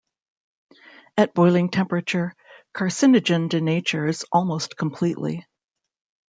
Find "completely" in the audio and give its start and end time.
4.75-5.45